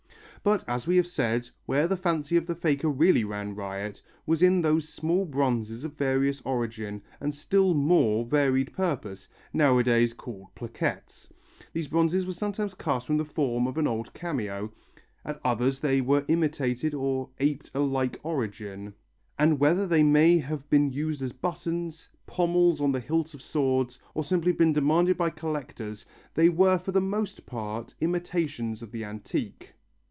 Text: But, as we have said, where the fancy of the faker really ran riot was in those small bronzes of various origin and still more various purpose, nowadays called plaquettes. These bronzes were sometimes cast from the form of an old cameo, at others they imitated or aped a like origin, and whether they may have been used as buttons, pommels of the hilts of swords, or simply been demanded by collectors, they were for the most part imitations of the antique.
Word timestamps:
But, 0.43 0.63
as 0.67 0.87
we 0.87 0.95
have 0.97 1.05
said, 1.05 1.47
where 1.67 1.87
the 1.87 1.95
fancy 1.95 2.35
of 2.35 2.47
the 2.47 2.55
faker 2.55 2.87
really 2.89 3.23
ran 3.23 3.53
riot 3.53 4.01
was 4.25 4.41
in 4.41 4.59
those 4.59 4.89
small 4.89 5.23
bronzes 5.23 5.83
of 5.83 5.93
various 5.93 6.41
origin 6.41 7.03
and 7.19 7.35
still 7.35 7.75
more 7.75 8.25
various 8.25 8.69
purpose, 8.69 9.27
nowadays 9.53 10.13
called 10.13 10.47
plaquettes. 10.55 11.31
These 11.73 11.89
bronzes 11.89 12.25
were 12.25 12.33
sometimes 12.33 12.73
cast 12.73 13.05
from 13.05 13.17
the 13.17 13.23
form 13.23 13.67
of 13.67 13.77
an 13.77 13.85
old 13.85 14.15
cameo, 14.15 14.71
at 15.23 15.39
others 15.45 15.79
they 15.79 15.99
imitated 15.99 16.95
or 16.95 17.29
aped 17.39 17.69
a 17.75 17.79
like 17.81 18.19
origin, 18.23 18.95
and 19.37 19.59
whether 19.59 19.85
they 19.85 20.01
may 20.01 20.39
have 20.39 20.67
been 20.71 20.89
used 20.89 21.21
as 21.21 21.33
buttons, 21.33 22.09
pommels 22.25 22.81
of 22.81 22.93
the 22.93 22.99
hilts 22.99 23.35
of 23.35 23.43
swords, 23.43 23.99
or 24.15 24.23
simply 24.23 24.51
been 24.53 24.73
demanded 24.73 25.19
by 25.19 25.29
collectors, 25.29 26.03
they 26.33 26.49
were 26.49 26.79
for 26.79 26.91
the 26.91 26.99
most 26.99 27.45
part 27.45 27.93
imitations 28.01 28.81
of 28.81 28.91
the 28.91 29.05
antique. 29.05 29.73